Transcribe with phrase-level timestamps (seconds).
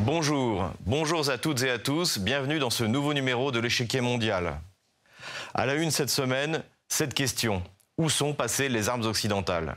[0.00, 4.60] Bonjour, bonjour à toutes et à tous, bienvenue dans ce nouveau numéro de l'échiquier mondial.
[5.54, 7.62] À la une cette semaine, cette question.
[7.98, 9.76] Où sont passées les armes occidentales?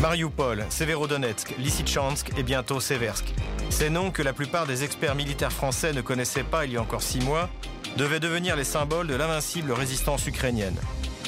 [0.00, 3.26] Mariupol, Severodonetsk, Lysychansk et bientôt Seversk.
[3.72, 6.82] Ces noms que la plupart des experts militaires français ne connaissaient pas il y a
[6.82, 7.48] encore six mois
[7.96, 10.76] devaient devenir les symboles de l'invincible résistance ukrainienne.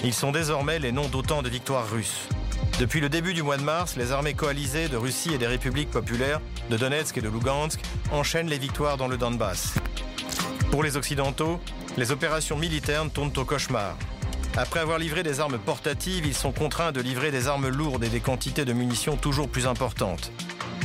[0.05, 2.29] Ils sont désormais les noms d'autant de victoires russes.
[2.79, 5.91] Depuis le début du mois de mars, les armées coalisées de Russie et des républiques
[5.91, 7.81] populaires de Donetsk et de Lugansk
[8.13, 9.75] enchaînent les victoires dans le Donbass.
[10.71, 11.59] Pour les Occidentaux,
[11.97, 13.97] les opérations militaires tournent au cauchemar.
[14.57, 18.11] Après avoir livré des armes portatives, ils sont contraints de livrer des armes lourdes et
[18.11, 20.31] des quantités de munitions toujours plus importantes.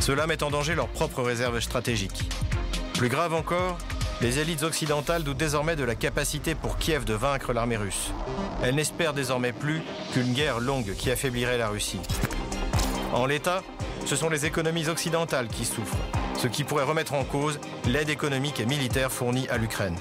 [0.09, 2.31] Cela met en danger leurs propres réserves stratégiques.
[2.95, 3.77] Plus grave encore,
[4.21, 8.09] les élites occidentales doutent désormais de la capacité pour Kiev de vaincre l'armée russe.
[8.63, 11.99] Elles n'espèrent désormais plus qu'une guerre longue qui affaiblirait la Russie.
[13.13, 13.61] En l'état,
[14.07, 15.95] ce sont les économies occidentales qui souffrent,
[16.39, 19.95] ce qui pourrait remettre en cause l'aide économique et militaire fournie à l'Ukraine.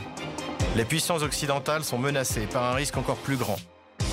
[0.75, 3.59] Les puissances occidentales sont menacées par un risque encore plus grand.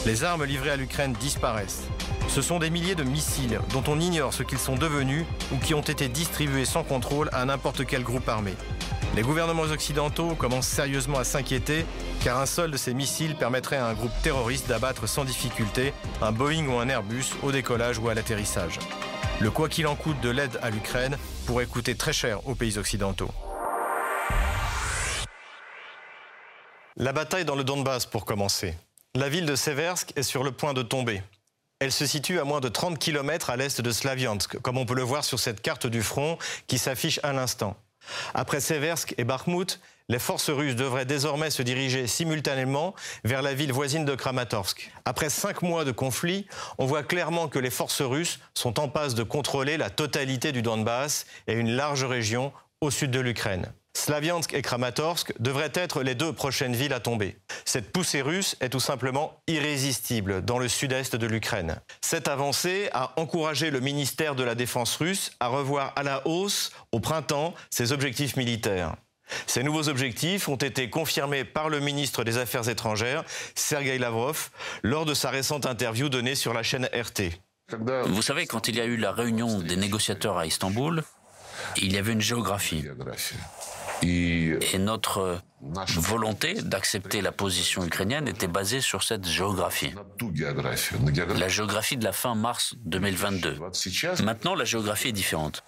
[0.06, 1.88] Les armes livrées à l'Ukraine disparaissent.
[2.28, 5.74] Ce sont des milliers de missiles dont on ignore ce qu'ils sont devenus ou qui
[5.74, 8.54] ont été distribués sans contrôle à n'importe quel groupe armé.
[9.16, 11.86] Les gouvernements occidentaux commencent sérieusement à s'inquiéter
[12.24, 16.34] car un seul de ces missiles permettrait à un groupe terroriste d'abattre sans difficulté un
[16.34, 18.80] Boeing ou un Airbus au décollage ou à l'atterrissage.
[19.40, 22.78] Le quoi qu'il en coûte de l'aide à l'Ukraine pourrait coûter très cher aux pays
[22.78, 23.32] occidentaux.
[26.98, 28.74] La bataille dans le Donbass pour commencer.
[29.16, 31.22] La ville de Seversk est sur le point de tomber.
[31.86, 34.96] Elle se situe à moins de 30 km à l'est de Slaviansk, comme on peut
[34.96, 37.78] le voir sur cette carte du front qui s'affiche à l'instant.
[38.34, 43.72] Après Seversk et Bakhmut, les forces russes devraient désormais se diriger simultanément vers la ville
[43.72, 44.92] voisine de Kramatorsk.
[45.06, 46.48] Après cinq mois de conflit,
[46.80, 50.64] on voit clairement que les forces russes sont en passe de contrôler la totalité du
[50.64, 52.52] Donbass et une large région
[52.82, 53.72] au sud de l'Ukraine.
[53.96, 57.38] Slaviansk et Kramatorsk devraient être les deux prochaines villes à tomber.
[57.64, 61.80] Cette poussée russe est tout simplement irrésistible dans le sud-est de l'Ukraine.
[62.02, 66.72] Cette avancée a encouragé le ministère de la Défense russe à revoir à la hausse
[66.92, 68.96] au printemps ses objectifs militaires.
[69.48, 73.24] Ces nouveaux objectifs ont été confirmés par le ministre des Affaires étrangères,
[73.56, 74.50] Sergei Lavrov,
[74.84, 77.40] lors de sa récente interview donnée sur la chaîne RT.
[78.06, 81.04] Vous savez, quand il y a eu la réunion des négociateurs à Istanbul,
[81.78, 82.86] il y avait une géographie.
[84.06, 85.42] Et notre
[85.98, 89.94] volonté d'accepter la position ukrainienne était basée sur cette géographie.
[91.38, 93.60] La géographie de la fin mars 2022.
[94.24, 95.64] Maintenant, la géographie est différente.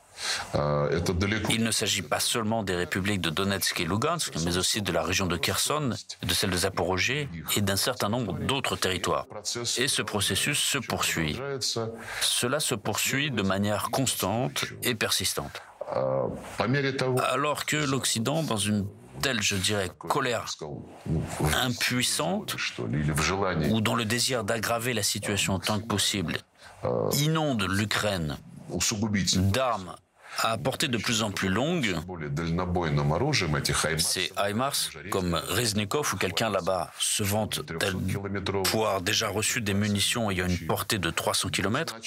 [1.49, 5.03] Il ne s'agit pas seulement des républiques de Donetsk et Lugansk, mais aussi de la
[5.03, 5.91] région de Kherson,
[6.23, 9.27] de celle de Zaporozhye et d'un certain nombre d'autres territoires.
[9.77, 11.39] Et ce processus se poursuit.
[12.21, 15.61] Cela se poursuit de manière constante et persistante.
[15.89, 18.87] Alors que l'Occident, dans une
[19.21, 20.45] telle, je dirais, colère
[21.61, 22.55] impuissante,
[23.71, 26.37] ou dans le désir d'aggraver la situation autant que possible,
[27.13, 28.37] inonde l'Ukraine
[29.37, 29.95] d'armes
[30.37, 31.95] à portée de plus en plus longue.
[33.97, 37.61] Ces HIMARS, comme Reznikov ou quelqu'un là-bas, se vante
[38.65, 41.97] pouvoir déjà reçu des munitions ayant une portée de 300 km,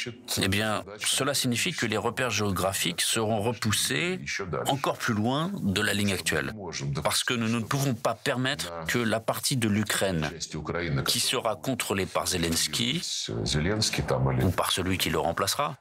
[0.41, 4.21] eh bien, cela signifie que les repères géographiques seront repoussés
[4.67, 6.53] encore plus loin de la ligne actuelle.
[7.03, 10.31] Parce que nous ne pouvons pas permettre que la partie de l'Ukraine
[11.07, 13.03] qui sera contrôlée par Zelensky
[14.43, 15.77] ou par celui qui le remplacera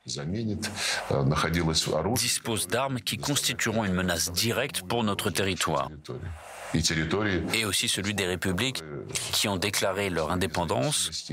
[2.39, 5.89] dispose d'armes qui constitueront une menace directe pour notre territoire
[7.53, 8.81] et aussi celui des républiques
[9.33, 11.29] qui ont déclaré leur indépendance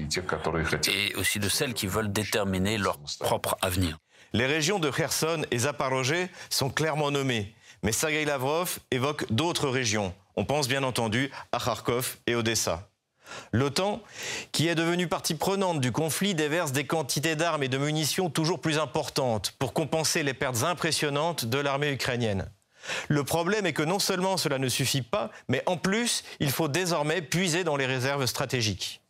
[0.88, 3.98] et aussi de celles qui veulent déterminer leur propre avenir.
[4.32, 7.54] Les régions de Kherson et Zaporozhye sont clairement nommées,
[7.84, 10.12] mais Sergei Lavrov évoque d'autres régions.
[10.34, 12.88] On pense bien entendu à Kharkov et Odessa.
[13.52, 14.02] L'OTAN,
[14.52, 18.60] qui est devenue partie prenante du conflit, déverse des quantités d'armes et de munitions toujours
[18.60, 22.50] plus importantes pour compenser les pertes impressionnantes de l'armée ukrainienne.
[23.08, 26.68] Le problème est que non seulement cela ne suffit pas, mais en plus, il faut
[26.68, 29.00] désormais puiser dans les réserves stratégiques.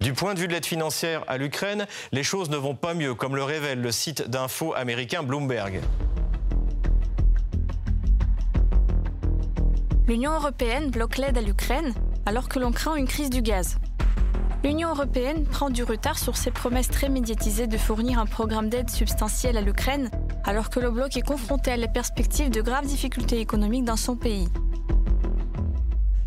[0.00, 3.14] Du point de vue de l'aide financière à l'Ukraine, les choses ne vont pas mieux,
[3.14, 5.80] comme le révèle le site d'info américain Bloomberg.
[10.06, 11.92] L'Union européenne bloque l'aide à l'Ukraine
[12.28, 13.78] alors que l'on craint une crise du gaz.
[14.62, 18.90] L'Union européenne prend du retard sur ses promesses très médiatisées de fournir un programme d'aide
[18.90, 20.10] substantiel à l'Ukraine,
[20.44, 24.14] alors que le bloc est confronté à la perspective de graves difficultés économiques dans son
[24.14, 24.46] pays.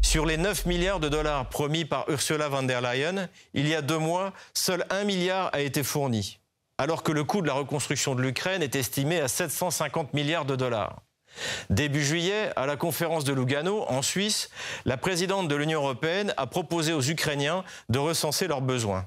[0.02, 3.84] Sur les 9 milliards de dollars promis par Ursula von der Leyen, il y a
[3.84, 6.40] deux mois, seul 1 milliard a été fourni,
[6.80, 10.56] alors que le coût de la reconstruction de l'Ukraine est estimé à 750 milliards de
[10.56, 11.04] dollars.
[11.70, 14.50] Début juillet, à la conférence de Lugano, en Suisse,
[14.86, 19.06] la présidente de l'Union européenne a proposé aux Ukrainiens de recenser leurs besoins.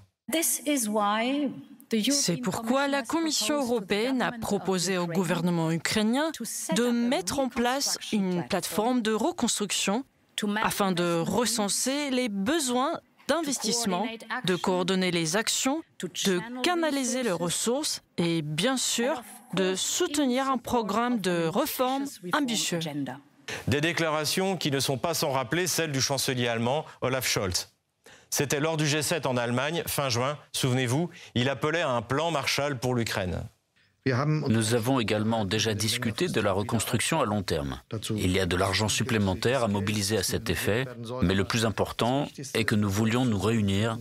[2.10, 6.32] C'est pourquoi la Commission européenne a proposé au gouvernement ukrainien
[6.74, 10.04] de mettre en place une plateforme de reconstruction
[10.62, 14.06] afin de recenser les besoins d'investissement,
[14.44, 15.82] de coordonner les actions,
[16.26, 19.22] de canaliser les ressources et bien sûr
[19.54, 22.80] de soutenir un programme de réforme ambitieux.
[23.68, 27.70] Des déclarations qui ne sont pas sans rappeler celles du chancelier allemand Olaf Scholz.
[28.30, 32.78] C'était lors du G7 en Allemagne, fin juin, souvenez-vous, il appelait à un plan Marshall
[32.78, 33.44] pour l'Ukraine.
[34.26, 37.80] Nous avons également déjà discuté de la reconstruction à long terme.
[38.10, 40.84] Il y a de l'argent supplémentaire à mobiliser à cet effet,
[41.22, 43.98] mais le plus important est que nous voulions nous réunir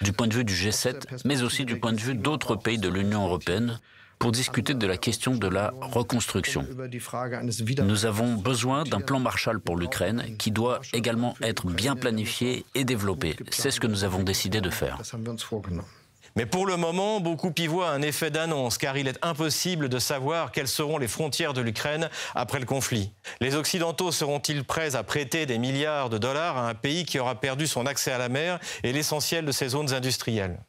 [0.00, 2.88] du point de vue du G7, mais aussi du point de vue d'autres pays de
[2.88, 3.78] l'Union européenne
[4.22, 6.64] pour discuter de la question de la reconstruction.
[7.82, 12.84] Nous avons besoin d'un plan Marshall pour l'Ukraine qui doit également être bien planifié et
[12.84, 13.34] développé.
[13.50, 15.02] C'est ce que nous avons décidé de faire.
[16.36, 19.98] Mais pour le moment, beaucoup y voient un effet d'annonce, car il est impossible de
[19.98, 23.10] savoir quelles seront les frontières de l'Ukraine après le conflit.
[23.40, 27.40] Les Occidentaux seront-ils prêts à prêter des milliards de dollars à un pays qui aura
[27.40, 30.60] perdu son accès à la mer et l'essentiel de ses zones industrielles?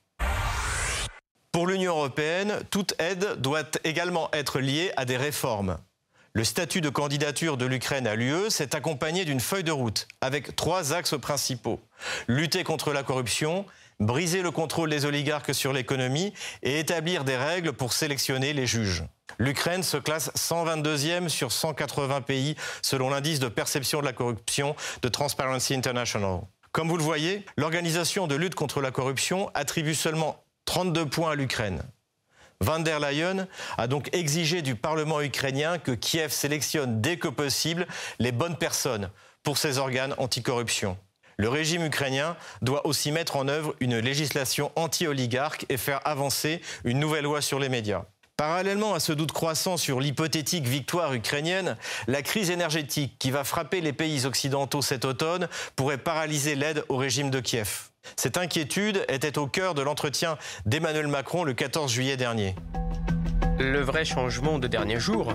[1.53, 5.77] Pour l'Union européenne, toute aide doit également être liée à des réformes.
[6.33, 10.55] Le statut de candidature de l'Ukraine à l'UE s'est accompagné d'une feuille de route avec
[10.55, 11.79] trois axes principaux.
[12.27, 13.67] Lutter contre la corruption,
[13.99, 16.33] briser le contrôle des oligarques sur l'économie
[16.63, 19.03] et établir des règles pour sélectionner les juges.
[19.37, 25.07] L'Ukraine se classe 122e sur 180 pays selon l'indice de perception de la corruption de
[25.07, 26.39] Transparency International.
[26.71, 31.35] Comme vous le voyez, l'organisation de lutte contre la corruption attribue seulement 32 points à
[31.35, 31.83] l'Ukraine.
[32.59, 37.87] Van der Leyen a donc exigé du Parlement ukrainien que Kiev sélectionne dès que possible
[38.19, 39.09] les bonnes personnes
[39.43, 40.97] pour ses organes anticorruption.
[41.37, 46.99] Le régime ukrainien doit aussi mettre en œuvre une législation anti-oligarque et faire avancer une
[46.99, 48.05] nouvelle loi sur les médias.
[48.35, 51.77] Parallèlement à ce doute croissant sur l'hypothétique victoire ukrainienne,
[52.07, 56.97] la crise énergétique qui va frapper les pays occidentaux cet automne pourrait paralyser l'aide au
[56.97, 57.89] régime de Kiev.
[58.15, 62.55] Cette inquiétude était au cœur de l'entretien d'Emmanuel Macron le 14 juillet dernier.
[63.59, 65.33] Le vrai changement de dernier jour,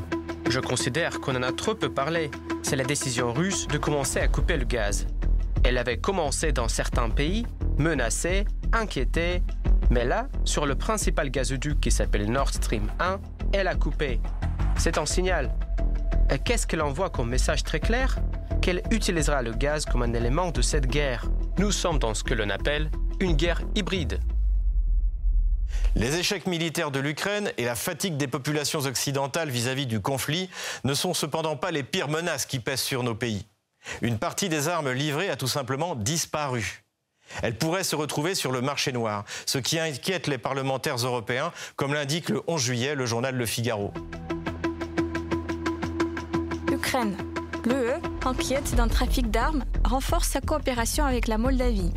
[0.50, 2.32] je considère qu'on en a trop peu parlé,
[2.64, 5.06] c'est la décision russe de commencer à couper le gaz.
[5.62, 7.46] Elle avait commencé dans certains pays,
[7.78, 9.42] menacée, inquiétée,
[9.90, 13.20] mais là, sur le principal gazoduc qui s'appelle Nord Stream 1,
[13.52, 14.20] elle a coupé.
[14.76, 15.50] C'est un signal.
[16.44, 18.19] Qu'est-ce qu'elle envoie comme message très clair?
[18.61, 21.25] Qu'elle utilisera le gaz comme un élément de cette guerre.
[21.58, 22.90] Nous sommes dans ce que l'on appelle
[23.20, 24.20] une guerre hybride.
[25.94, 30.50] Les échecs militaires de l'Ukraine et la fatigue des populations occidentales vis-à-vis -vis du conflit
[30.84, 33.46] ne sont cependant pas les pires menaces qui pèsent sur nos pays.
[34.02, 36.84] Une partie des armes livrées a tout simplement disparu.
[37.42, 41.94] Elles pourraient se retrouver sur le marché noir, ce qui inquiète les parlementaires européens, comme
[41.94, 43.92] l'indique le 11 juillet le journal Le Figaro.
[46.70, 47.17] Ukraine.
[47.64, 51.93] L'UE, inquiète d'un trafic d'armes, renforce sa coopération avec la Moldavie.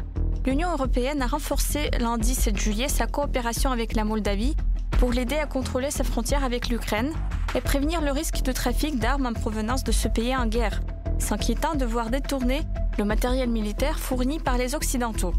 [0.46, 4.56] L'Union européenne a renforcé lundi 7 juillet sa coopération avec la Moldavie
[5.00, 7.14] pour l'aider à contrôler sa frontière avec l'Ukraine
[7.56, 10.82] et prévenir le risque de trafic d'armes en provenance de ce pays en guerre,
[11.20, 12.62] s'inquiétant de voir détourner
[13.02, 15.34] le matériel militaire fourni par les Occidentaux.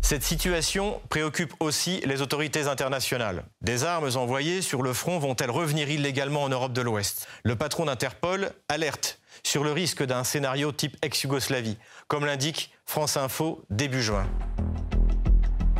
[0.00, 3.44] Cette situation préoccupe aussi les autorités internationales.
[3.60, 7.28] Des armes envoyées sur le front vont-elles revenir illégalement en Europe de l'Ouest?
[7.44, 13.62] Le patron d'Interpol alerte sur le risque d'un scénario type ex-Yougoslavie, comme l'indique France Info
[13.70, 14.26] début juin.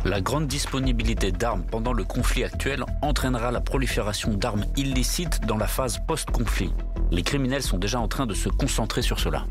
[0.05, 5.67] La grande disponibilité d'armes pendant le conflit actuel entraînera la prolifération d'armes illicites dans la
[5.67, 6.71] phase post-conflit.
[7.11, 9.45] Les criminels sont déjà en train de se concentrer sur cela.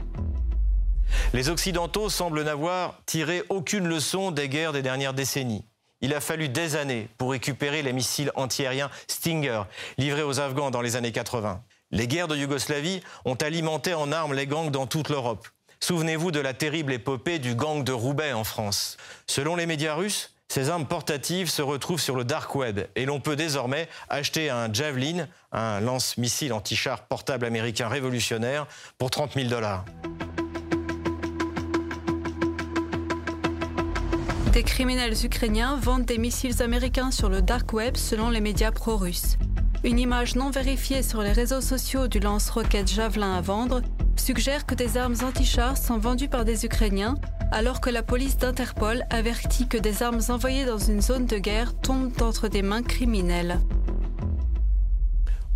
[1.35, 5.65] Les Occidentaux semblent n'avoir tiré aucune leçon des guerres des dernières décennies.
[6.01, 9.63] Il a fallu des années pour récupérer les missiles antiaériens Stinger
[9.99, 11.63] livrés aux Afghans dans les années 80.
[11.91, 15.49] Les guerres de Yougoslavie ont alimenté en armes les gangs dans toute l'Europe.
[15.81, 18.97] Souvenez-vous de la terrible épopée du gang de Roubaix en France.
[19.27, 23.21] Selon les médias russes, ces armes portatives se retrouvent sur le dark web et l'on
[23.21, 28.67] peut désormais acheter un Javelin, un lance-missile anti-char portable américain révolutionnaire,
[28.99, 29.85] pour 30 000 dollars.
[34.53, 39.37] Des criminels ukrainiens vendent des missiles américains sur le dark web selon les médias pro-russes.
[39.85, 43.83] Une image non vérifiée sur les réseaux sociaux du lance-roquette Javelin à vendre
[44.21, 47.17] suggère que des armes anti-chars sont vendues par des Ukrainiens,
[47.53, 51.79] alors que la police d'Interpol avertit que des armes envoyées dans une zone de guerre
[51.81, 53.61] tombent entre des mains criminelles.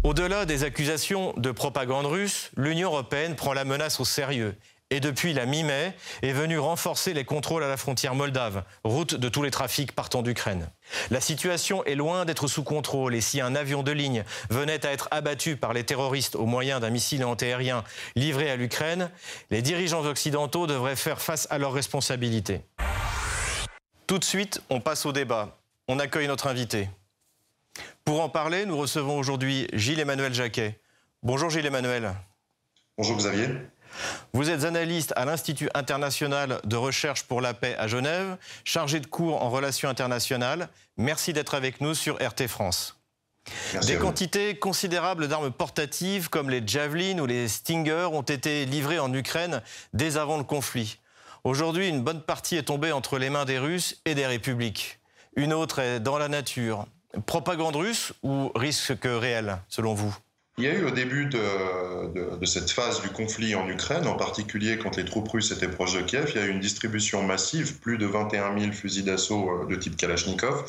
[0.03, 4.57] Au-delà des accusations de propagande russe, l'Union européenne prend la menace au sérieux
[4.91, 9.29] et depuis la mi-mai est venu renforcer les contrôles à la frontière moldave, route de
[9.29, 10.69] tous les trafics partant d'Ukraine.
[11.11, 14.91] La situation est loin d'être sous contrôle et si un avion de ligne venait à
[14.91, 17.85] être abattu par les terroristes au moyen d'un missile antiaérien
[18.17, 19.11] livré à l'Ukraine,
[19.51, 22.63] les dirigeants occidentaux devraient faire face à leurs responsabilités.
[24.09, 25.57] Tout de suite, on passe au débat.
[25.87, 26.89] On accueille notre invité.
[28.05, 30.81] Pour en parler, nous recevons aujourd'hui Gilles-Emmanuel Jacquet.
[31.23, 32.13] Bonjour Gilles-Emmanuel.
[32.99, 33.49] Bonjour Xavier.
[34.33, 39.07] Vous êtes analyste à l'Institut international de recherche pour la paix à Genève, chargé de
[39.07, 40.69] cours en relations internationales.
[40.97, 42.97] Merci d'être avec nous sur RT France.
[43.87, 49.13] Des quantités considérables d'armes portatives comme les Javelin ou les Stinger ont été livrées en
[49.13, 50.99] Ukraine dès avant le conflit.
[51.43, 55.01] Aujourd'hui, une bonne partie est tombée entre les mains des Russes et des républiques.
[55.37, 56.87] Une autre est dans la nature.
[57.27, 60.17] Propagande russe ou risque réel, selon vous?
[60.61, 64.77] Il y a eu au début de, cette phase du conflit en Ukraine, en particulier
[64.77, 67.79] quand les troupes russes étaient proches de Kiev, il y a eu une distribution massive,
[67.79, 70.65] plus de 21 000 fusils d'assaut euh, de type Kalachnikov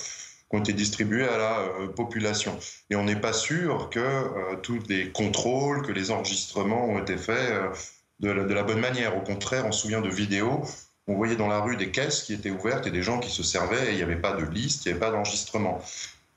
[0.50, 2.58] qui ont été distribués à la euh, population.
[2.90, 7.18] Et on n'est pas sûr que euh, tous les contrôles, que les enregistrements ont été
[7.18, 7.54] faits
[8.22, 9.18] de, la, bonne manière.
[9.18, 10.62] Au contraire, on se souvient de vidéos
[11.08, 13.44] on voyait dans la rue des caisses qui étaient ouvertes et des gens qui se
[13.44, 15.82] servaient et il n'y avait pas de liste, il n'y avait pas d'enregistrement.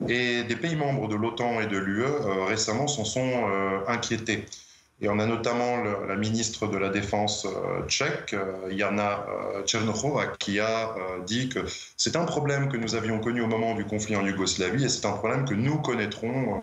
[0.08, 4.44] Et des pays membres de l'OTAN et de l'UE euh, récemment s'en sont euh, inquiétés.
[5.00, 8.36] Et on a notamment la ministre de la Défense euh, tchèque,
[8.70, 9.26] Jana
[9.66, 10.94] Tchernochova, qui a
[11.26, 11.60] dit que
[11.96, 15.04] c'est un problème que nous avions connu au moment du conflit en Yougoslavie et c'est
[15.06, 16.60] un problème que nous connaîtrons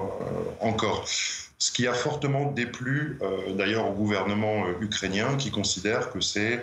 [0.61, 1.05] encore.
[1.07, 3.19] Ce qui a fortement déplu
[3.50, 6.61] d'ailleurs au gouvernement ukrainien qui considère que c'est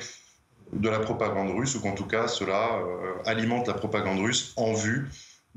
[0.73, 2.81] de la propagande russe ou qu'en tout cas cela
[3.27, 5.07] alimente la propagande russe en vue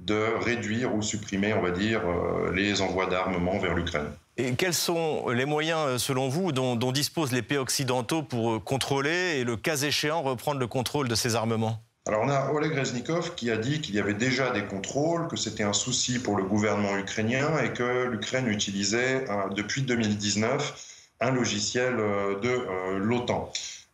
[0.02, 4.10] de réduire ou supprimer, on va dire, euh, les envois d'armement vers l'Ukraine.
[4.38, 8.60] Et quels sont les moyens, euh, selon vous, dont, disposent les pays occidentaux pour euh,
[8.60, 11.80] contrôler et, le cas échéant, reprendre le contrôle de ces armements?
[12.08, 15.36] Alors on a Oleg Reznikov qui a dit qu'il y avait déjà des contrôles, que
[15.36, 21.98] c'était un souci pour le gouvernement ukrainien et que l'Ukraine utilisait depuis 2019 un logiciel
[22.42, 23.52] de l'OTAN.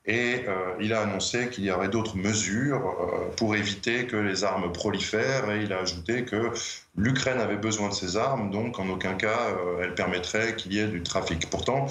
[0.08, 4.46] Et euh, il a annoncé qu'il y aurait d'autres mesures euh, pour éviter que les
[4.46, 5.52] armes prolifèrent.
[5.52, 6.52] Et il a ajouté que
[6.96, 10.80] l'Ukraine avait besoin de ces armes, donc en aucun cas euh, elle permettrait qu'il y
[10.80, 11.50] ait du trafic.
[11.50, 11.88] Pourtant,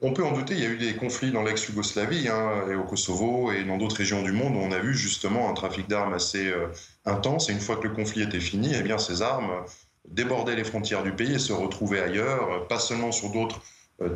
[0.00, 2.84] on peut en douter, il y a eu des conflits dans l'ex-Yougoslavie hein, et au
[2.84, 6.14] Kosovo et dans d'autres régions du monde où on a vu justement un trafic d'armes
[6.14, 6.52] assez
[7.04, 7.48] intense.
[7.48, 9.50] Et une fois que le conflit était fini, eh bien, ces armes
[10.08, 13.60] débordaient les frontières du pays et se retrouvaient ailleurs, pas seulement sur d'autres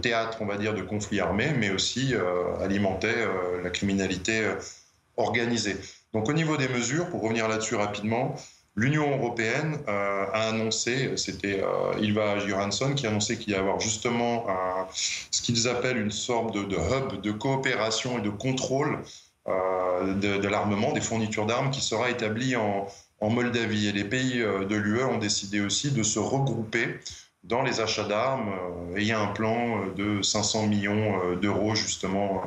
[0.02, 4.46] théâtre, on va dire, de conflits armés, mais aussi euh, alimentait euh, la criminalité
[5.16, 5.76] organisée.
[6.12, 8.34] Donc au niveau des mesures, pour revenir là-dessus rapidement,
[8.76, 11.60] L'Union européenne a annoncé, c'était
[12.00, 14.46] Ilva Johansson qui a annoncé qu'il y avoir justement
[14.92, 19.00] ce qu'ils appellent une sorte de, hub de coopération et de contrôle
[19.46, 22.86] de, l'armement, des fournitures d'armes qui sera établi en,
[23.20, 23.88] Moldavie.
[23.88, 27.00] Et les pays de l'UE ont décidé aussi de se regrouper
[27.44, 28.48] dans les achats d'armes.
[28.48, 32.42] Euh, et il y a un plan euh, de 500 millions euh, d'euros justement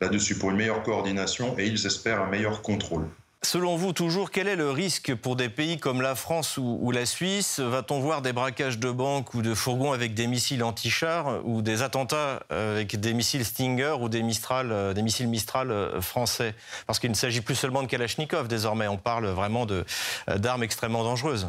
[0.00, 3.06] là-dessus pour une meilleure coordination et ils espèrent un meilleur contrôle.
[3.44, 7.04] Selon vous, toujours, quel est le risque pour des pays comme la France ou, la
[7.04, 7.58] Suisse?
[7.58, 11.82] Va-t-on voir des braquages de banques ou de fourgons avec des missiles anti-chars ou des
[11.82, 16.54] attentats avec des missiles Stinger ou des, des missiles Mistral français?
[16.86, 19.66] Parce qu'il ne s'agit plus seulement de Kalachnikov désormais, on parle vraiment
[20.28, 21.48] d'armes extrêmement dangereuses.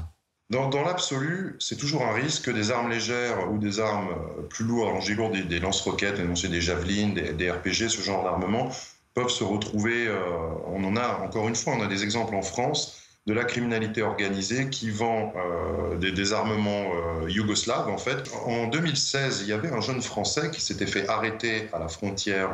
[0.53, 4.63] Dans, l'absolu, c'est toujours un risque que des armes légères ou des armes euh, plus
[4.63, 8.69] lourdes, alors des lance-roquettes, des javelines, des, RPG, ce genre d'armement,
[9.15, 10.19] peuvent se retrouver, euh,
[10.67, 14.01] on en a encore une fois, on a des exemples en France, de la criminalité
[14.01, 16.91] organisée qui vend euh, des, armements
[17.27, 18.29] yougoslaves en fait.
[18.45, 22.51] En 2016, il y avait un jeune Français qui s'était fait arrêter à la frontière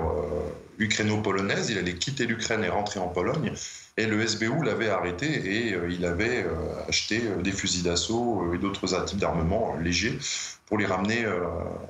[0.77, 1.69] ukraino-polonaise.
[1.69, 3.53] Il allait quitter l'Ukraine et rentrer en Pologne.
[3.99, 6.53] Et le SBU l'avait arrêté et euh, il avait euh,
[6.87, 10.17] acheté euh, des fusils d'assaut et d'autres types d'armements légers
[10.67, 11.25] pour les ramener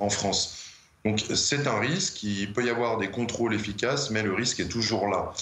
[0.00, 0.64] en France.
[1.04, 4.68] Donc c'est un risque, il peut y avoir des contrôles efficaces, mais le risque est
[4.68, 5.32] toujours là.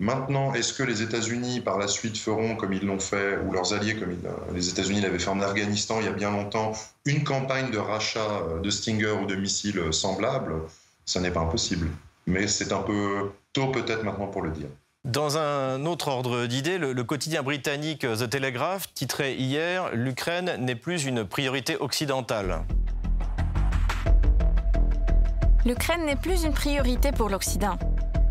[0.00, 3.72] Maintenant, est-ce que les États-Unis par la suite feront comme ils l'ont fait, ou leurs
[3.74, 4.16] alliés comme
[4.52, 6.72] les États-Unis l'avaient fait en Afghanistan il y a bien longtemps,
[7.04, 10.54] une campagne de rachat de Stinger ou de missiles semblables?
[11.06, 11.88] Ça n'est pas impossible.
[12.26, 14.66] Mais c'est un peu tôt peut-être maintenant pour le dire.
[15.04, 20.76] Dans un autre ordre d'idées, le, le, quotidien britannique The Telegraph titrait hier L'Ukraine n'est
[20.76, 22.64] plus une priorité occidentale.
[25.66, 27.78] L'Ukraine n'est plus une priorité pour l'Occident.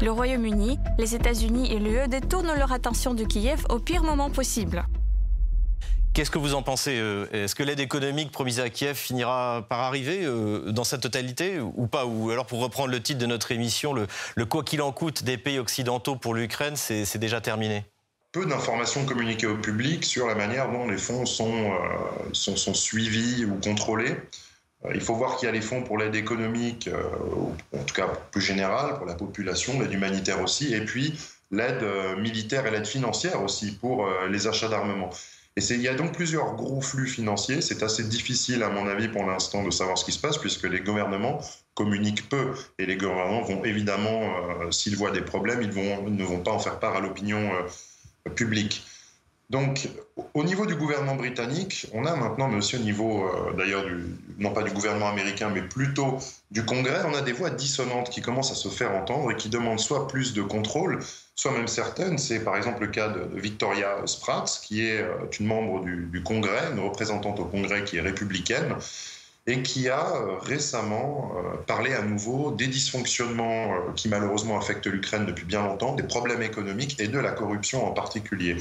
[0.03, 4.83] Le Royaume-Uni, les États-Unis et l'UE détournent leur attention de Kiev au pire moment possible.
[6.13, 9.79] Qu'est-ce que vous en pensez euh, Est-ce que l'aide économique promise à Kiev finira par
[9.79, 13.53] arriver euh, dans sa totalité ou pas Ou alors, pour reprendre le titre de notre
[13.53, 17.85] émission, le, quoi qu'il en coûte des pays occidentaux pour l'Ukraine, c'est déjà terminé?
[18.33, 21.77] Peu d'informations communiquées au public sur la manière dont les fonds sont, euh,
[22.33, 24.17] sont, sont suivis ou contrôlés.
[24.93, 26.89] Il faut voir qu'il y a les fonds pour l'aide économique,
[27.73, 31.17] en tout cas plus générale, pour la population, l'aide humanitaire aussi, et puis
[31.51, 31.85] l'aide
[32.17, 35.09] militaire et l'aide financière aussi pour les achats d'armement.
[35.55, 37.61] Et il y a donc plusieurs gros flux financiers.
[37.61, 40.63] C'est assez difficile, à mon avis, pour l'instant, de savoir ce qui se passe, puisque
[40.63, 41.41] les gouvernements
[41.75, 42.53] communiquent peu.
[42.79, 46.59] Et les gouvernements vont évidemment, euh, s'ils voient des problèmes, ils, ne vont pas en
[46.59, 48.83] faire part à l'opinion euh, publique.
[49.53, 49.87] Donc,
[50.33, 53.85] au niveau du gouvernement britannique, on a maintenant, mais aussi au niveau, euh, d'ailleurs,
[54.39, 56.17] non pas du gouvernement américain, mais plutôt
[56.49, 59.49] du Congrès, on a des voix dissonantes qui commencent à se faire entendre et qui
[59.49, 61.01] demandent soit plus de contrôle,
[61.35, 62.17] soit même certaines.
[62.17, 66.71] C'est par exemple le cas de, Victoria Spratt, qui est euh, une membre du, Congrès,
[66.71, 68.73] une représentante au Congrès qui est républicaine,
[69.45, 71.31] et qui a euh, récemment
[71.67, 76.99] parlé à nouveau des dysfonctionnements qui malheureusement affectent l'Ukraine depuis bien longtemps, des problèmes économiques
[76.99, 78.57] et de la corruption en particulier.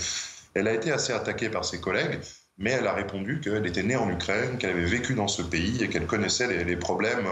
[0.54, 2.20] Elle a été assez attaquée par ses collègues,
[2.58, 5.82] mais elle a répondu qu'elle était née en Ukraine, qu'elle avait vécu dans ce pays
[5.82, 7.26] et qu'elle connaissait les problèmes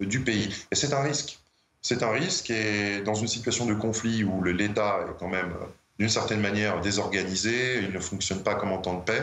[0.00, 0.54] du pays.
[0.70, 1.38] Et c'est un risque
[1.86, 5.54] c'est un risque et dans une situation de conflit où l'État est quand même
[6.00, 9.22] d'une certaine manière désorganisé, il ne fonctionne pas comme en temps de paix,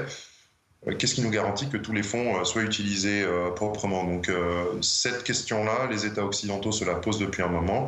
[0.88, 4.06] euh, qu'est-ce qui nous garantit que tous les fonds euh, soient utilisés euh, proprement?
[4.06, 4.32] Donc
[4.82, 7.88] cette question-là, les États occidentaux se la posent depuis un moment,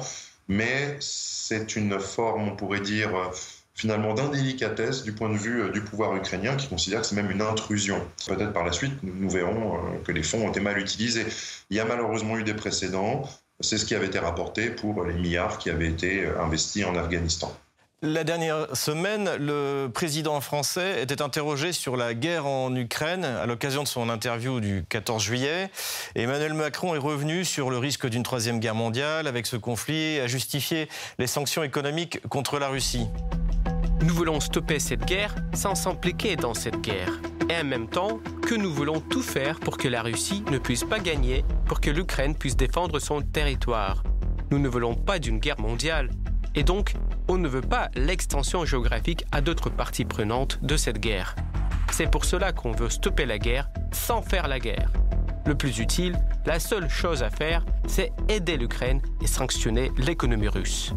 [0.49, 3.31] mais c'est une forme, on pourrait dire,
[3.75, 7.41] finalement d'indélicatesse du point de vue du pouvoir ukrainien qui considère que c'est même une
[7.41, 8.01] intrusion.
[8.25, 11.25] Peut-être par la suite, nous verrons que les fonds ont été mal utilisés.
[11.69, 13.29] Il y a malheureusement eu des précédents.
[13.59, 17.55] C'est ce qui avait été rapporté pour les milliards qui avaient été investis en Afghanistan.
[18.01, 23.83] La dernière semaine, le président français était interrogé sur la guerre en Ukraine à l'occasion
[23.83, 25.71] de son interview du 14 juillet.
[26.13, 30.21] Emmanuel Macron est revenu sur le risque d'une troisième guerre mondiale avec ce conflit et
[30.21, 33.07] a justifié les sanctions économiques contre la Russie.
[34.05, 37.11] Nous voulons stopper cette guerre sans s'impliquer dans cette guerre.
[37.49, 40.83] Et en même temps que nous voulons tout faire pour que la Russie ne puisse
[40.83, 44.03] pas gagner, pour que l'Ukraine puisse défendre son territoire.
[44.51, 46.11] Nous ne voulons pas d'une guerre mondiale.
[46.53, 46.93] Et donc,
[47.27, 51.35] on ne veut pas l'extension géographique à d'autres parties prenantes de cette guerre.
[51.91, 54.91] C'est pour cela qu'on veut stopper la guerre sans faire la guerre.
[55.47, 56.15] Le plus utile,
[56.45, 60.93] la seule chose à faire, c'est aider l'Ukraine et sanctionner l'économie russe.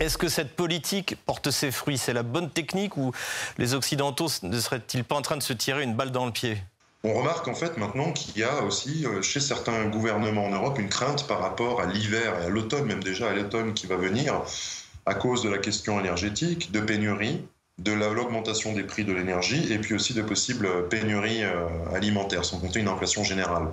[0.00, 1.98] Est-ce que cette politique porte ses fruits?
[1.98, 3.10] C'est la bonne technique ou
[3.58, 6.56] les Occidentaux ne seraient-ils pas en train de se tirer une balle dans le pied?
[7.02, 10.78] On remarque en fait maintenant qu'il y a aussi euh, chez certains gouvernements en Europe
[10.78, 13.96] une crainte par rapport à l'hiver et à l'automne, même déjà à l'automne qui va
[13.96, 14.40] venir,
[15.04, 17.44] à cause de la question énergétique, de pénurie,
[17.78, 22.60] de l'augmentation des prix de l'énergie et puis aussi de possibles pénuries euh, alimentaires, sans
[22.60, 23.66] compter une inflation générale.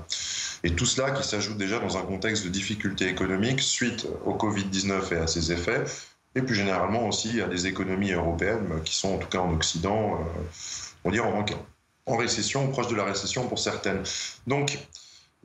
[0.64, 5.14] Et tout cela qui s'ajoute déjà dans un contexte de difficultés économiques suite au Covid-19
[5.14, 5.84] et à ses effets,
[6.36, 10.20] et plus généralement aussi à des économies européennes qui sont en tout cas en Occident,
[10.20, 10.42] euh,
[11.06, 11.46] on dirait en,
[12.06, 14.04] en récession, proche de la récession pour certaines.
[14.46, 14.78] Donc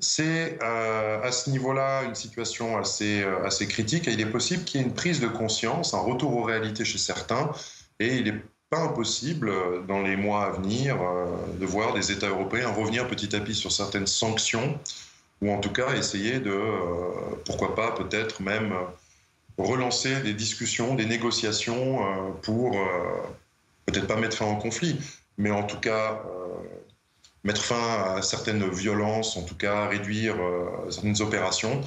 [0.01, 4.65] c'est euh, à ce niveau-là une situation assez, euh, assez critique et il est possible
[4.65, 7.53] qu'il y ait une prise de conscience, un retour aux réalités chez certains
[8.01, 9.53] et il n'est pas impossible
[9.87, 10.97] dans les mois à venir
[11.59, 14.79] de voir des États européens revenir petit à petit sur certaines sanctions
[15.43, 16.57] ou en tout cas essayer de,
[17.45, 18.73] pourquoi pas peut-être même
[19.65, 22.87] relancer des discussions, des négociations euh, pour euh,
[23.87, 24.97] peut-être pas mettre fin au conflit,
[25.39, 26.47] mais en tout cas euh,
[27.45, 30.37] mettre fin à certaines violences, en tout cas réduire
[30.91, 31.81] certaines opérations.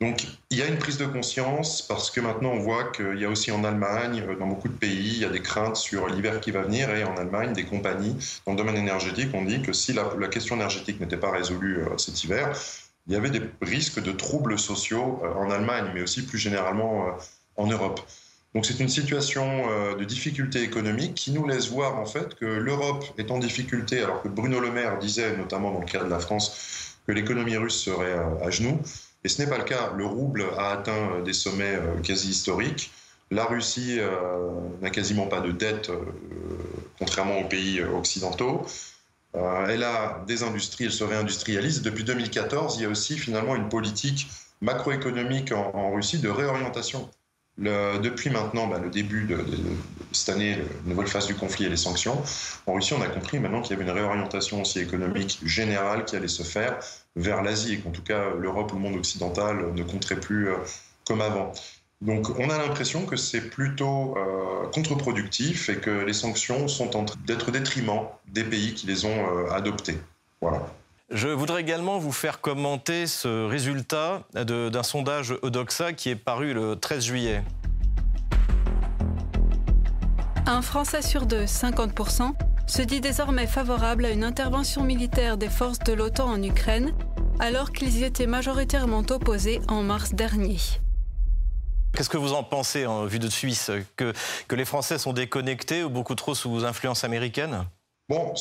[0.00, 3.24] Donc il y a une prise de conscience parce que maintenant on voit qu'il y
[3.24, 6.40] a aussi en Allemagne, dans beaucoup de pays, il y a des craintes sur l'hiver
[6.40, 8.16] qui va venir et en Allemagne, des compagnies
[8.46, 11.82] dans le domaine énergétique ont dit que si la, la question énergétique n'était pas résolue
[11.98, 12.56] cet hiver,
[13.08, 17.08] il y avait des risques de troubles sociaux euh, en Allemagne, mais aussi plus généralement
[17.08, 17.10] euh,
[17.56, 18.00] en Europe.
[18.54, 22.44] Donc c'est une situation euh, de difficulté économique qui nous laisse voir en fait que
[22.44, 26.10] l'Europe est en difficulté, alors que Bruno Le Maire disait, notamment dans le cas de
[26.10, 28.78] la France, que l'économie russe serait à genoux.
[29.24, 29.92] Et ce n'est pas le cas.
[29.96, 32.92] Le rouble a atteint des sommets quasi historiques.
[33.30, 33.98] La Russie
[34.80, 35.90] n'a quasiment pas de dette,
[36.98, 38.66] contrairement aux pays occidentaux.
[39.36, 41.82] Euh, elle a des industries, elle se réindustrialise.
[41.82, 44.28] Depuis 2014, il y a aussi finalement une politique
[44.60, 47.08] macroéconomique en, Russie de réorientation
[47.58, 49.44] depuis maintenant bah, le début de,
[50.12, 52.22] cette année, la nouvelle phase du conflit et les sanctions,
[52.66, 56.16] en Russie, on a compris maintenant qu'il y avait une réorientation aussi économique générale qui
[56.16, 56.78] allait se faire
[57.16, 60.56] vers l'Asie et qu'en tout cas l'Europe ou le monde occidental ne compterait plus euh,
[61.06, 61.52] comme avant.
[62.00, 67.04] Donc on a l'impression que c'est plutôt euh, contre-productif et que les sanctions sont en
[67.04, 69.98] train d'être détriment des pays qui les ont euh, adoptées.
[70.40, 70.66] Voilà.
[71.10, 76.76] Je voudrais également vous faire commenter ce résultat d'un sondage Odoxa qui est paru le
[76.76, 77.42] 13 juillet.
[80.46, 82.34] Un Français sur deux, 50%,
[82.66, 86.92] se dit désormais favorable à une intervention militaire des forces de l'OTAN en Ukraine,
[87.40, 90.58] alors qu'ils y étaient majoritairement opposés en mars dernier.
[91.94, 93.70] Qu'est-ce que vous en pensez en vue de Suisse?
[93.96, 94.12] Que,
[94.54, 97.64] les Français sont déconnectés ou beaucoup trop sous influence américaine?
[98.08, 98.32] Bon,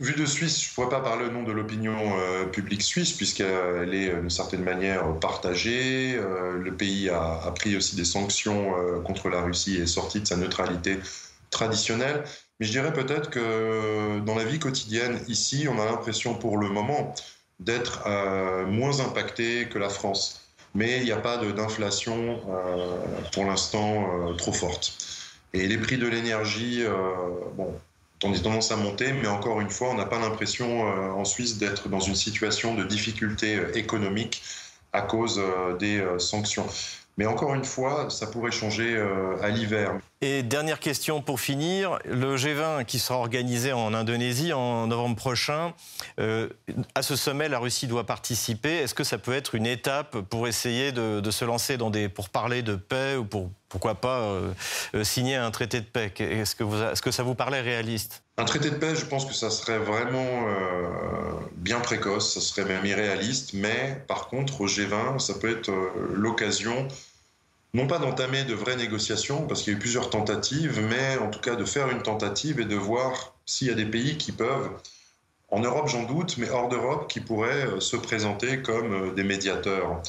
[0.00, 3.12] vu de Suisse, je ne pourrais pas parler au nom de l'opinion euh, publique suisse,
[3.12, 6.14] puisqu'elle est d'une certaine manière partagée.
[6.14, 10.20] Euh, le pays a, pris aussi des sanctions euh, contre la Russie et est sorti
[10.20, 10.98] de sa neutralité
[11.48, 12.24] traditionnelle.
[12.60, 16.68] Mais je dirais peut-être que dans la vie quotidienne, ici, on a l'impression pour le
[16.68, 17.14] moment
[17.60, 18.06] d'être
[18.66, 20.43] moins impacté que la France.
[20.74, 22.40] Mais il n'y a pas d'inflation
[23.32, 24.96] pour l'instant trop forte.
[25.52, 26.82] Et les prix de l'énergie,
[27.56, 27.72] bon,
[28.24, 31.24] on a tendance à monter, mais encore une fois, on n'a pas l'impression euh, en
[31.24, 34.42] Suisse d'être dans une situation de difficulté euh, économique
[34.92, 36.66] à cause euh, des sanctions.
[37.18, 39.00] Mais encore une fois, ça pourrait changer
[39.40, 40.00] à l'hiver.
[40.20, 45.74] Et dernière question pour finir, le G20 qui sera organisé en Indonésie en novembre prochain,
[46.18, 48.76] à ce sommet, la Russie doit participer.
[48.78, 52.30] Est-ce que ça peut être une étape pour essayer de, se lancer dans des pour
[52.30, 54.40] parler de paix ou pour pourquoi pas
[55.02, 56.12] signer un traité de paix?
[56.18, 58.24] Est-ce que, est -ce que ça vous paraît réaliste?
[58.36, 60.88] Un traité de paix, je pense que ça serait vraiment euh,
[61.52, 65.90] bien précoce, ça serait même irréaliste, mais par contre, au G20, ça peut être euh,
[66.12, 66.88] l'occasion,
[67.74, 71.28] non pas d'entamer de vraies négociations, parce qu'il y a eu plusieurs tentatives, mais en
[71.28, 74.32] tout cas de faire une tentative et de voir s'il y a des pays qui
[74.32, 74.70] peuvent,
[75.50, 80.00] en Europe j'en doute, mais hors d'Europe, qui pourraient euh, se présenter comme des médiateurs.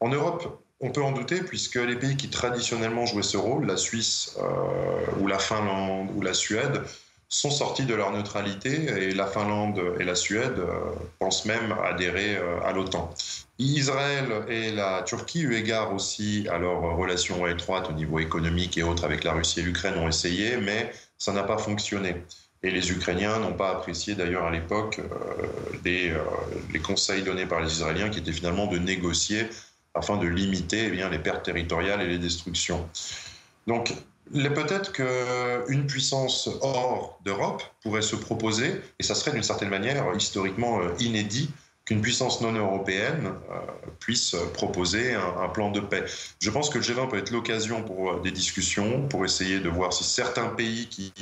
[0.00, 3.78] En Europe, on peut en douter, puisque les pays qui traditionnellement jouaient ce rôle, la
[3.78, 4.36] Suisse
[5.20, 6.82] ou la Finlande ou la Suède,
[7.34, 12.36] sont sortis de leur neutralité et la Finlande et la Suède euh, pensent même adhérer
[12.36, 13.12] euh, à l'OTAN.
[13.58, 18.82] Israël et la Turquie, eu égard aussi à leurs relations étroites au niveau économique et
[18.82, 22.24] autres avec la Russie et l'Ukraine, ont essayé, mais ça n'a pas fonctionné.
[22.62, 26.14] Et les Ukrainiens n'ont pas apprécié d'ailleurs à l'époque euh,
[26.72, 29.46] les, conseils donnés par les Israéliens qui étaient finalement de négocier
[29.94, 32.88] afin de limiter eh les pertes territoriales et les destructions.
[33.66, 33.94] Donc
[34.32, 40.80] Peut-être qu'une puissance hors d'Europe pourrait se proposer, et ça serait d'une certaine manière historiquement
[40.80, 41.50] euh, inédit,
[41.84, 43.56] qu'une puissance non européenne euh,
[44.00, 46.04] puisse proposer un, plan de paix.
[46.40, 49.68] Je pense que le G20 peut être l'occasion pour euh, des discussions, pour essayer de
[49.68, 51.12] voir si certains pays qui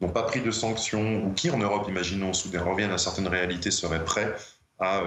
[0.00, 3.70] n'ont pas pris de sanctions ou qui en Europe, imaginons, soudain reviennent à certaines réalités,
[3.70, 4.34] seraient prêts
[4.80, 5.02] à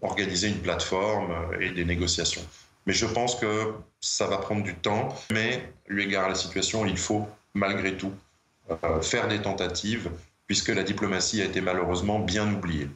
[0.00, 2.42] organiser une plateforme et des négociations.
[2.86, 5.14] Mais je pense que ça va prendre du temps.
[5.32, 8.12] Mais, eu égard à la situation, il faut malgré tout
[8.70, 10.10] euh, faire des tentatives,
[10.46, 12.88] puisque la diplomatie a été malheureusement bien oubliée.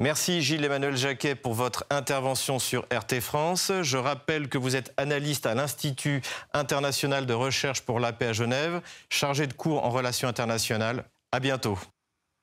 [0.00, 3.72] Merci Gilles-Emmanuel Jacquet pour votre intervention sur RT France.
[3.82, 6.22] Je rappelle que vous êtes analyste à l'Institut
[6.54, 8.80] international de recherche pour la paix à Genève,
[9.10, 11.04] chargé de cours en relations internationales.
[11.32, 11.76] À bientôt.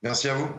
[0.04, 0.50] Merci à vous.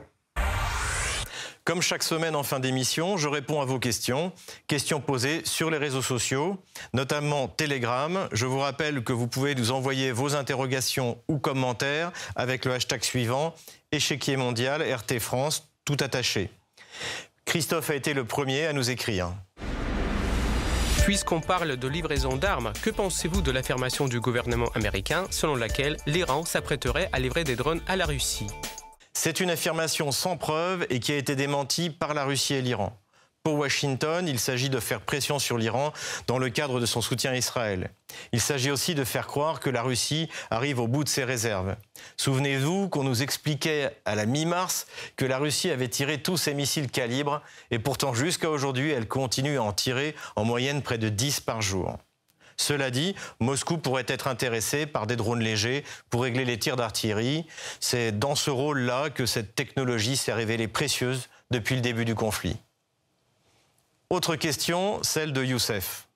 [1.64, 4.32] Comme chaque semaine en fin d'émission, je réponds à vos questions.
[4.66, 6.62] Questions posées sur les réseaux sociaux,
[6.94, 8.26] notamment Telegram.
[8.32, 13.02] Je vous rappelle que vous pouvez nous envoyer vos interrogations ou commentaires avec le hashtag
[13.02, 13.54] suivant
[13.92, 16.50] échiquier mondial RT France, tout attaché.
[17.46, 19.32] Christophe a été le premier à nous écrire.
[21.04, 26.44] Puisqu'on parle de livraison d'armes, que pensez-vous de l'affirmation du gouvernement américain selon laquelle l'Iran
[26.44, 28.48] s'apprêterait à livrer des drones à la Russie?
[29.14, 32.92] C'est une affirmation sans preuve et qui a été démentie par la Russie et l'Iran.
[33.46, 35.92] Pour Washington, il s'agit de faire pression sur l'Iran
[36.26, 37.90] dans le cadre de son soutien à Israël.
[38.32, 41.76] Il s'agit aussi de faire croire que la Russie arrive au bout de ses réserves.
[42.16, 46.90] Souvenez-vous qu'on nous expliquait à la mi-mars que la Russie avait tiré tous ses missiles
[46.90, 51.38] calibre et pourtant jusqu'à aujourd'hui, elle continue à en tirer en moyenne près de 10
[51.38, 51.98] par jour.
[52.56, 57.46] Cela dit, Moscou pourrait être intéressé par des drones légers pour régler les tirs d'artillerie.
[57.78, 62.56] C'est dans ce rôle-là que cette technologie s'est révélée précieuse depuis le début du conflit.
[64.08, 66.06] Autre question, celle de Youssef.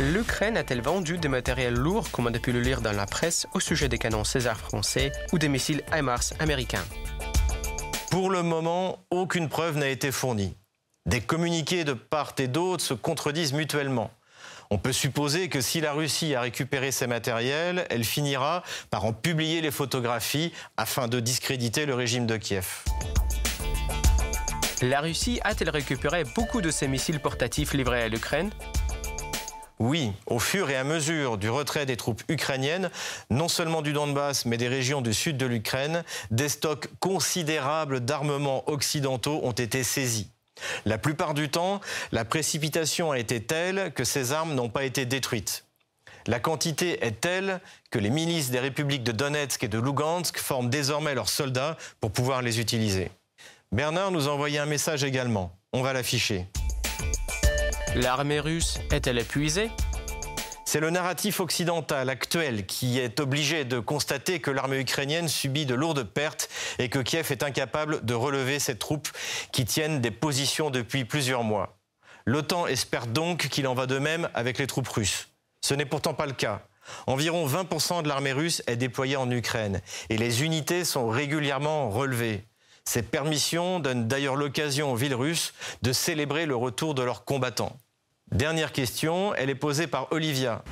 [0.00, 3.46] L'Ukraine a-t-elle vendu des matériels lourds, comme on a pu le lire dans la presse,
[3.52, 6.84] au sujet des canons César français ou des missiles HIMARS américains?
[8.10, 10.56] Pour le moment, aucune preuve n'a été fournie.
[11.04, 14.10] Des communiqués de part et d'autre se contredisent mutuellement.
[14.70, 19.12] On peut supposer que si la Russie a récupéré ces matériels, elle finira par en
[19.12, 22.82] publier les photographies afin de discréditer le régime de Kiev.
[24.82, 28.50] La Russie a-t-elle récupéré beaucoup de ces missiles portatifs livrés à l'Ukraine?
[29.78, 32.90] Oui, au fur et à mesure du retrait des troupes ukrainiennes,
[33.30, 38.68] non seulement du Donbass, mais des régions du sud de l'Ukraine, des stocks considérables d'armements
[38.68, 40.28] occidentaux ont été saisis.
[40.84, 45.06] La plupart du temps, la précipitation a été telle que ces armes n'ont pas été
[45.06, 45.64] détruites.
[46.26, 47.60] La quantité est telle
[47.92, 52.10] que les milices des républiques de Donetsk et de Lugansk forment désormais leurs soldats pour
[52.10, 53.12] pouvoir les utiliser.
[53.72, 55.58] Bernard nous a envoyé un message également.
[55.72, 56.46] On va l'afficher.
[57.94, 59.70] L'armée russe est-elle épuisée?
[60.66, 65.74] C'est le narratif occidental actuel qui est obligé de constater que l'armée ukrainienne subit de
[65.74, 69.08] lourdes pertes et que Kiev est incapable de relever ses troupes
[69.52, 71.78] qui tiennent des positions depuis plusieurs mois.
[72.26, 75.30] L'OTAN espère donc qu'il en va de même avec les troupes russes.
[75.62, 76.60] Ce n'est pourtant pas le cas.
[77.06, 79.80] Environ 20% de l'armée russe est déployée en Ukraine
[80.10, 82.44] et les unités sont régulièrement relevées.
[82.84, 87.76] Ces permissions donnent d'ailleurs l'occasion aux villes russes de célébrer le retour de leurs combattants.
[88.32, 90.64] Dernière question, elle est posée par Olivia.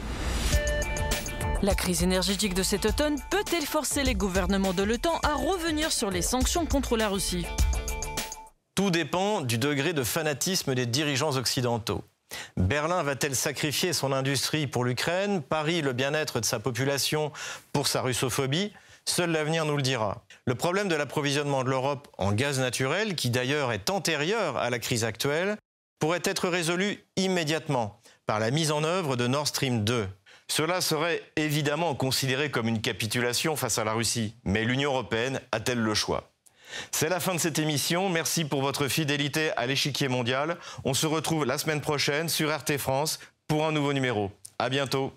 [1.62, 6.10] La crise énergétique de cet automne peut-elle forcer les gouvernements de l'OTAN à revenir sur
[6.10, 7.46] les sanctions contre la Russie?
[8.74, 12.02] Tout dépend du degré de fanatisme des dirigeants occidentaux.
[12.56, 15.42] Berlin va-t-elle sacrifier son industrie pour l'Ukraine?
[15.42, 17.30] Paris le bien-être de sa population
[17.72, 18.72] pour sa russophobie?
[19.04, 20.24] Seul l'avenir nous le dira.
[20.46, 24.78] Le problème de l'approvisionnement de l'Europe en gaz naturel, qui d'ailleurs est antérieur à la
[24.78, 25.56] crise actuelle,
[25.98, 30.08] pourrait être résolu immédiatement par la mise en œuvre de Nord Stream 2.
[30.48, 35.78] Cela serait évidemment considéré comme une capitulation face à la Russie, mais l'Union européenne a-t-elle
[35.78, 36.30] le choix?
[36.90, 38.08] C'est la fin de cette émission.
[38.08, 40.56] Merci pour votre fidélité à l'échiquier mondial.
[40.84, 44.30] On se retrouve la semaine prochaine sur RT France pour un nouveau numéro.
[44.58, 45.12] À bientôt.